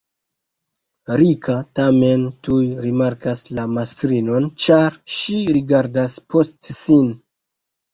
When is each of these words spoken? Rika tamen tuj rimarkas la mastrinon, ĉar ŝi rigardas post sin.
Rika 1.21 1.57
tamen 1.81 2.25
tuj 2.49 2.63
rimarkas 2.87 3.45
la 3.61 3.69
mastrinon, 3.77 4.51
ĉar 4.67 5.01
ŝi 5.23 5.41
rigardas 5.57 6.23
post 6.37 6.77
sin. 6.85 7.19